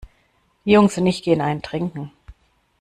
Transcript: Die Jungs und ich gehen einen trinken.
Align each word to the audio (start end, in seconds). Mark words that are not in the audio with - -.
Die 0.65 0.71
Jungs 0.71 0.97
und 0.97 1.05
ich 1.05 1.21
gehen 1.21 1.41
einen 1.41 1.61
trinken. 1.61 2.11